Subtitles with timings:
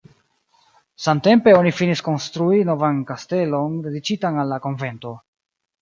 [1.07, 5.19] Samtempe oni finis konstrui novan kastelon dediĉitan al la konvento.